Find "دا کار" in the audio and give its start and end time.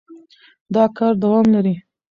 0.73-1.13